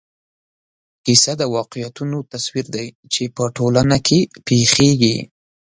کیسه 1.05 1.31
د 1.37 1.43
واقعیتونو 1.55 2.17
تصویر 2.31 2.65
دی 2.75 2.87
چې 3.13 3.23
په 3.35 3.43
ټولنه 3.57 3.97
کې 4.07 4.19
پېښېږي. 4.47 5.15